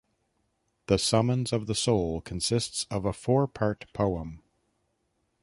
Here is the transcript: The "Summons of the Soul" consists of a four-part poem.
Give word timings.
The 0.87 0.97
"Summons 0.97 1.53
of 1.53 1.67
the 1.67 1.75
Soul" 1.75 2.21
consists 2.21 2.87
of 2.89 3.05
a 3.05 3.13
four-part 3.13 3.85
poem. 3.93 4.41